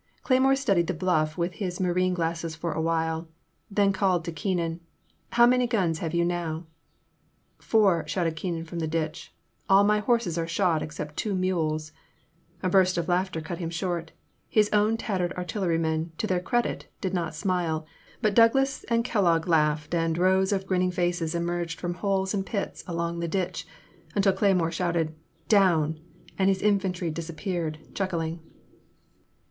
[0.23, 3.27] Cleymore studied the bluff with his marine glasses for awhile,
[3.69, 4.79] then called to Keenan:
[5.33, 6.65] How many guns have you now?"
[7.59, 9.31] Four," shouted Keenan from the ditch;
[9.69, 11.91] all my horses are shot except two mules"
[12.63, 14.11] A burst of laughter cut him short—
[14.51, 17.85] ^his own tattered artil lerymen, to their credit, did not smile,
[18.23, 22.43] but Doug las and Kellogg laughed and rows of grinning faces emerged from holes and
[22.43, 23.67] pits along the ditch
[24.15, 25.13] until Cleymore shouted,
[25.47, 25.99] Down!"
[26.39, 28.39] and his infan try disappeared, chuckling.